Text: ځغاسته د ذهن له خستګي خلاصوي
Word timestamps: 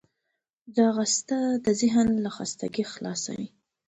ځغاسته 0.75 1.39
د 1.65 1.67
ذهن 1.81 2.07
له 2.23 2.29
خستګي 2.35 2.83
خلاصوي 2.93 3.47